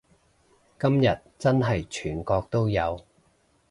[0.79, 2.99] 今日真係全國都有